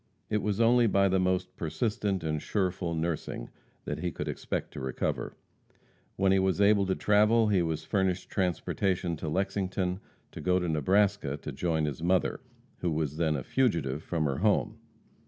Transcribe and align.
It 0.31 0.41
was 0.41 0.59
only 0.59 0.87
by 0.87 1.09
the 1.09 1.19
most 1.19 1.55
persistent 1.55 2.23
and 2.23 2.41
sureful 2.41 2.95
nursing 2.95 3.49
that 3.85 3.99
he 3.99 4.09
could 4.11 4.27
expect 4.27 4.73
to 4.73 4.79
recover. 4.79 5.35
When 6.15 6.31
he 6.31 6.39
was 6.39 6.59
able 6.59 6.87
to 6.87 6.95
travel 6.95 7.49
he 7.49 7.61
was 7.61 7.83
furnished 7.85 8.27
transportation 8.27 9.15
from 9.15 9.33
Lexington 9.33 9.99
to 10.31 10.41
go 10.41 10.57
to 10.57 10.67
Nebraska 10.67 11.37
to 11.37 11.51
join 11.51 11.85
his 11.85 12.01
mother, 12.01 12.39
who 12.79 12.89
was 12.89 13.17
then 13.17 13.35
a 13.35 13.43
fugitive 13.43 14.01
from 14.01 14.25
her 14.25 14.39
home. 14.39 14.79